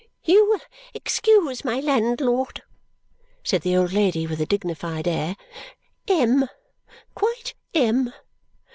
"You 0.23 0.49
will 0.49 0.59
excuse 0.95 1.63
my 1.63 1.79
landlord," 1.79 2.63
said 3.43 3.61
the 3.61 3.77
old 3.77 3.93
lady 3.93 4.25
with 4.25 4.41
a 4.41 4.47
dignified 4.47 5.07
air. 5.07 5.35
"M, 6.07 6.49
quite 7.13 7.53
M! 7.75 8.11